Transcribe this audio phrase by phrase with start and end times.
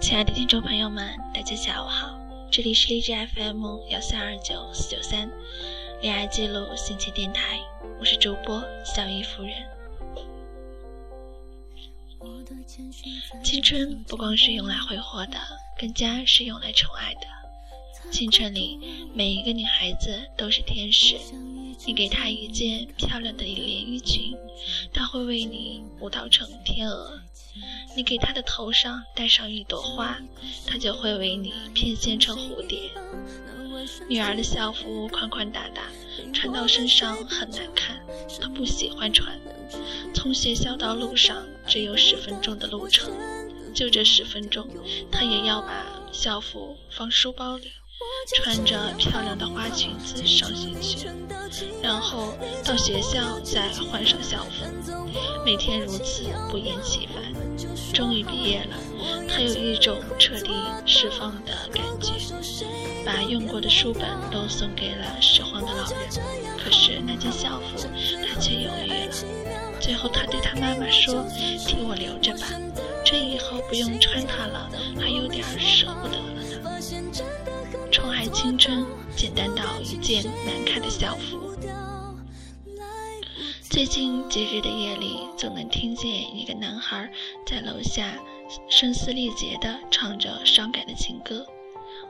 [0.00, 2.18] 亲爱的听众朋友们，大家下午好，
[2.50, 5.28] 这里是荔枝 FM 幺三二九四九三，
[6.00, 7.58] 恋爱记录心情电台，
[7.98, 9.52] 我是主播小易夫人。
[13.42, 15.38] 青春不光是用来挥霍的，
[15.78, 17.20] 更加是用来宠爱的。
[18.10, 18.78] 青春里
[19.12, 21.16] 每一个女孩子都是天使。
[21.86, 24.36] 你给她一件漂亮的连衣裙，
[24.92, 27.20] 她会为你舞蹈成天鹅；
[27.96, 30.18] 你给她的头上戴上一朵花，
[30.66, 32.90] 她就会为你翩跹成蝴蝶。
[34.08, 35.82] 女儿的校服宽宽大大，
[36.32, 37.98] 穿到身上很难看，
[38.40, 39.38] 她不喜欢穿。
[40.14, 43.12] 从学校到路上只有十分钟的路程，
[43.74, 44.68] 就这十分钟，
[45.10, 47.70] 她也要把校服放书包里。
[48.34, 51.08] 穿着漂亮的花裙子上学去，
[51.82, 54.66] 然后到学校再换上校服，
[55.44, 57.22] 每天如此不厌其烦。
[57.94, 58.76] 终于毕业了，
[59.28, 60.50] 他有一种彻底
[60.84, 62.12] 释放的感觉，
[63.04, 65.98] 把用过的书本都送给了拾荒的老人。
[66.62, 67.88] 可是那件校服，
[68.28, 69.14] 他却犹豫了。
[69.80, 71.24] 最后，他对他妈妈说
[71.66, 72.46] ：“替我留着吧，
[73.04, 77.47] 这以后不用穿它了，还有点舍不得了呢。”
[78.08, 81.54] 宠爱青春，简单到一件难看的校服。
[83.60, 87.06] 最近节日的夜里，总能听见一个男孩
[87.46, 88.14] 在楼下
[88.70, 91.44] 声嘶力竭地唱着伤感的情歌。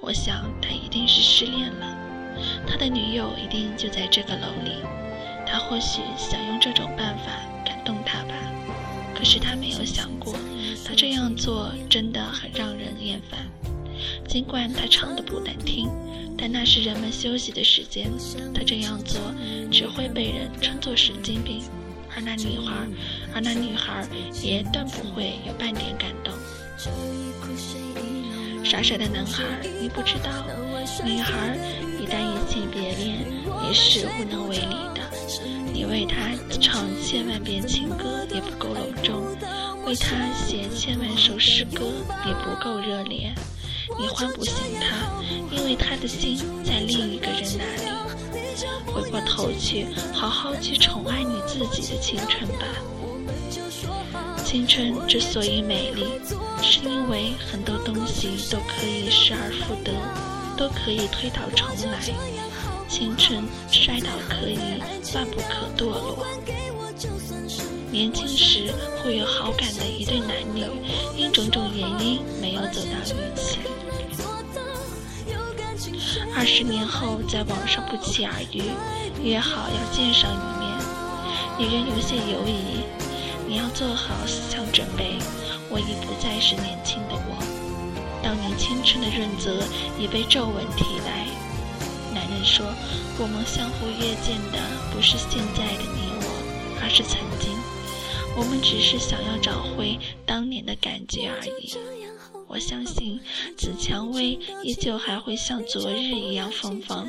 [0.00, 1.96] 我想他一定是失恋了，
[2.66, 4.72] 他的女友一定就在这个楼里。
[5.46, 7.26] 他或许想用这种办法
[7.64, 8.34] 感动她吧，
[9.14, 10.34] 可是他没有想过，
[10.84, 13.38] 他这样做真的很让人厌烦。
[14.34, 15.88] 尽管他唱的不难听，
[16.36, 18.10] 但那是人们休息的时间。
[18.52, 19.20] 他这样做
[19.70, 21.62] 只会被人称作神经病，
[22.12, 22.74] 而那女孩，
[23.32, 24.04] 而那女孩
[24.42, 26.34] 也断不会有半点感动。
[28.64, 29.44] 傻傻的男孩，
[29.80, 30.28] 你不知道，
[31.04, 31.56] 女孩
[32.02, 33.24] 一旦移情别恋，
[33.68, 35.00] 也是无能为力的。
[35.72, 36.16] 你为她
[36.60, 39.22] 唱千万遍情歌也不够隆重，
[39.86, 41.84] 为她写千万首诗歌
[42.26, 43.32] 也不够热烈。
[43.98, 47.90] 你唤不醒他，因为他的心在另一个人那里。
[48.86, 52.64] 回过头去，好好去宠爱你自己的青春吧。
[54.44, 56.06] 青春之所以美丽，
[56.62, 59.92] 是因为很多东西都可以失而复得，
[60.56, 62.00] 都可以推倒重来。
[62.88, 64.58] 青春摔倒可以，
[65.14, 66.24] 万不可堕落。
[67.90, 68.72] 年轻时
[69.02, 70.64] 会有好感的一对男女，
[71.16, 73.58] 因种种原因没有走到一起。
[76.36, 78.64] 二十年后在网上不期而遇，
[79.22, 80.68] 约好要见上一面，
[81.56, 82.82] 女人有些犹疑。
[83.46, 85.16] 你要做好思想准备，
[85.70, 87.38] 我已不再是年轻的我。
[88.20, 89.62] 当年青春的润泽
[89.98, 91.24] 已被皱纹替代。
[92.12, 92.66] 男人说，
[93.18, 94.58] 我们相互约见的
[94.92, 96.28] 不是现在的你我，
[96.82, 97.53] 而是曾经。
[98.36, 101.74] 我们只是想要找回当年的感觉而已。
[102.46, 103.20] 我相信
[103.56, 107.08] 紫蔷薇依旧还会像昨日一样芬芳。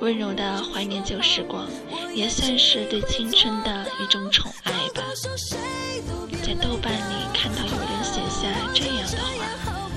[0.00, 1.68] 温柔的怀念旧时光，
[2.14, 5.02] 也算是对青春的一种宠爱吧。
[6.42, 9.90] 在豆瓣里看到有人写下这样的话：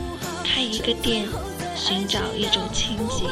[0.44, 1.28] 开一个店，
[1.76, 3.30] 寻找一种清静，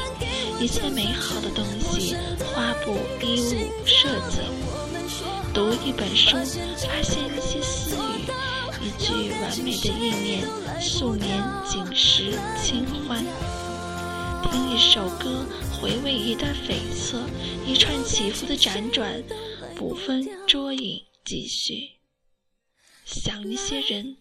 [0.61, 2.16] 一切美好的东西，
[2.53, 2.91] 花布、
[3.25, 4.38] 衣物、设计。
[5.51, 8.29] 读一本书，发现一些私语；
[8.79, 10.47] 一句完美的意念，
[10.79, 13.25] 素年锦时清欢。
[14.51, 15.47] 听一首歌，
[15.81, 17.17] 回味一段悱恻，
[17.66, 19.23] 一串起伏的辗转，
[19.75, 21.89] 捕风捉影，继续。
[23.03, 24.16] 想一些人，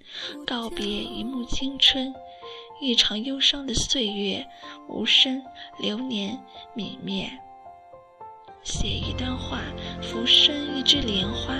[0.47, 2.15] 告别一幕青春，
[2.81, 4.47] 一场忧伤的岁月，
[4.89, 5.43] 无声
[5.79, 6.39] 流年
[6.75, 7.31] 泯灭。
[8.63, 9.61] 写一段话，
[10.03, 11.54] 浮生一枝莲花，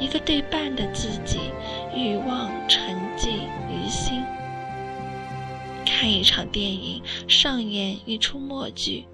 [0.00, 1.38] 一个对半的自己，
[1.94, 3.30] 欲望沉寂
[3.70, 4.22] 于心。
[5.86, 9.06] 看一场电影，上演一出默剧，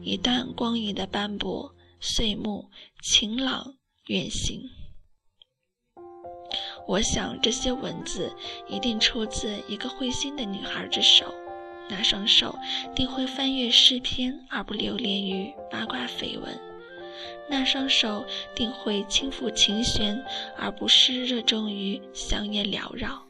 [0.00, 2.70] 一段光影的斑驳，岁暮
[3.02, 3.74] 晴朗
[4.06, 4.62] 远行。
[6.86, 8.30] 我想这些文字
[8.68, 11.34] 一定出自一个会心的女孩之手。
[11.88, 12.58] 那双手
[12.94, 16.50] 定会翻阅诗篇，而不流连于八卦绯闻；
[17.48, 20.24] 那双手定会轻抚琴弦，
[20.56, 23.22] 而不是热衷于香烟缭绕；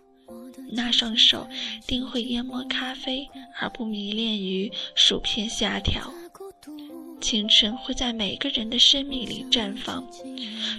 [0.71, 1.49] 那双手
[1.87, 3.29] 定会研磨咖啡，
[3.61, 6.13] 而不迷恋于薯片虾条。
[7.25, 10.07] 青春会在每个人的生命里绽放，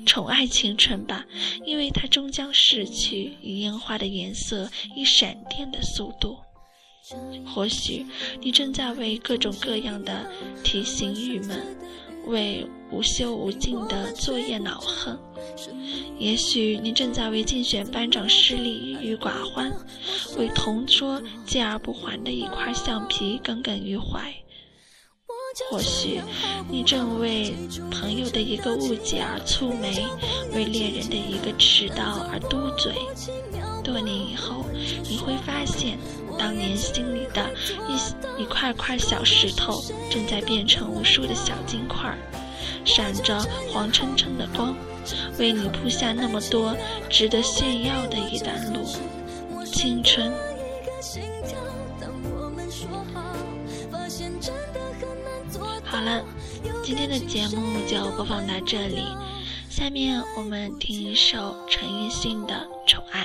[0.05, 1.25] 宠爱青春吧，
[1.65, 6.37] 因为它终将逝去，以烟花的颜色，以闪电的速度。
[7.47, 8.05] 或许
[8.39, 10.29] 你正在为各种各样的
[10.63, 11.75] 题型郁闷，
[12.27, 15.17] 为无休无尽的作业恼恨；
[16.19, 19.73] 也许你正在为竞选班长失利郁郁寡欢，
[20.37, 24.31] 为同桌借而不还的一块橡皮耿耿于怀。
[25.69, 26.21] 或许
[26.69, 27.55] 你正为
[27.89, 30.05] 朋友的一个误解而蹙眉，
[30.53, 32.93] 为恋人的一个迟到而嘟嘴。
[33.83, 34.65] 多年以后，
[35.09, 35.97] 你会发现，
[36.37, 37.49] 当年心里的
[37.87, 42.13] 一一块块小石头，正在变成无数的小金块，
[42.83, 43.39] 闪着
[43.71, 44.75] 黄澄澄的光，
[45.39, 46.75] 为你铺下那么多
[47.09, 48.81] 值得炫耀的一段路。
[49.63, 50.31] 青春。
[56.85, 59.01] 今天的节目就播放到这里。
[59.71, 62.53] 下面我们听一首陈奕迅的
[62.87, 63.23] 《宠爱》。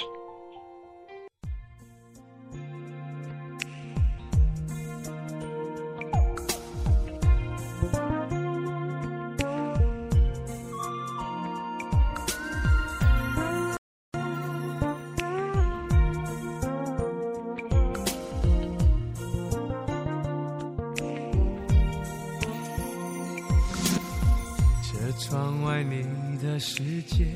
[25.81, 27.27] 窗外你的世界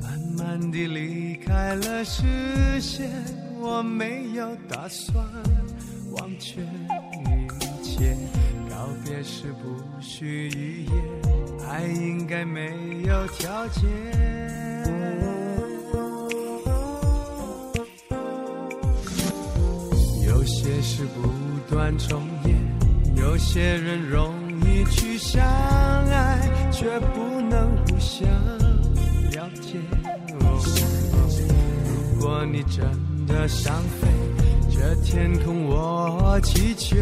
[0.00, 3.10] 慢慢地离开了视线，
[3.60, 5.24] 我没有打算
[6.12, 8.16] 忘却一切。
[8.70, 10.92] 告别时不需语言，
[11.68, 12.70] 爱应该没
[13.04, 13.82] 有条件。
[20.24, 21.28] 有些事不
[21.68, 22.56] 断重演，
[23.16, 26.38] 有些人容易去相爱。
[26.70, 28.28] 却不能互相
[29.32, 29.78] 了解。
[32.14, 32.84] 如果你真
[33.26, 34.08] 的想飞，
[34.70, 36.96] 这天空我祈求。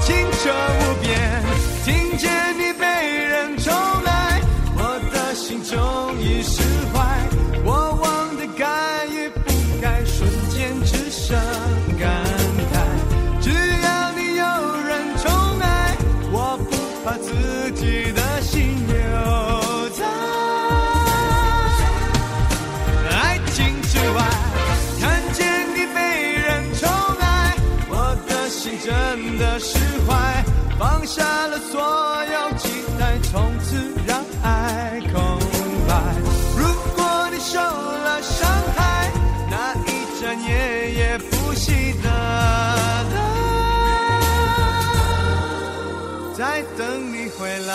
[0.00, 1.42] 清澈无边，
[1.84, 2.84] 听见你被
[3.26, 3.72] 人宠
[4.04, 4.42] 爱，
[4.76, 5.74] 我的心终
[6.18, 6.62] 于是
[29.58, 30.44] 释怀，
[30.78, 32.68] 放下了所有期
[32.98, 35.38] 待，从此让爱空
[35.88, 35.94] 白。
[36.56, 36.64] 如
[36.96, 39.10] 果你受了伤害，
[39.50, 39.88] 那一
[40.20, 42.08] 盏夜也不熄的
[43.14, 43.16] 灯，
[46.36, 47.72] 在等你回来。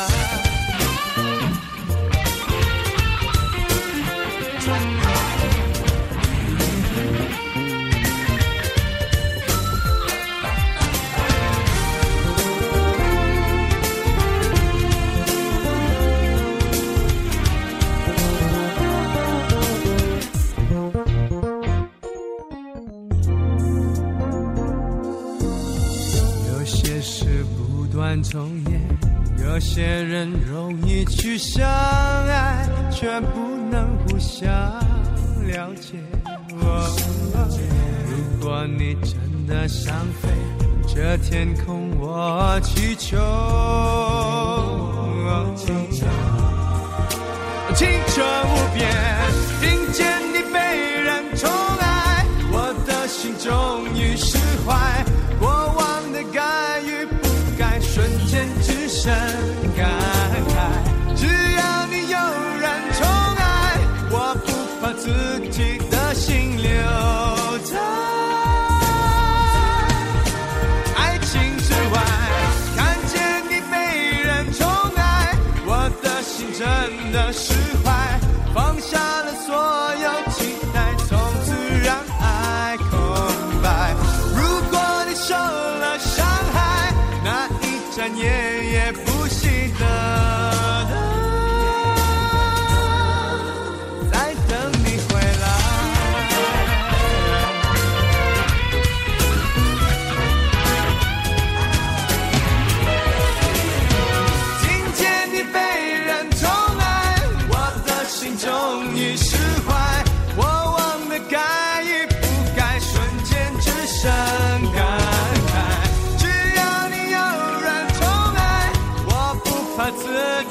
[29.42, 34.50] 有些人容易去相爱，却不能互相
[35.48, 35.98] 了解。
[38.08, 40.30] 如果你真的想飞，
[40.88, 43.18] 这天空我祈求。
[47.76, 48.90] 清澈无边，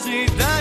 [0.04, 0.57] te dar.